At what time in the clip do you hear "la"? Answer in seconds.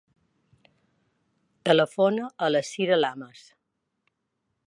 2.55-2.63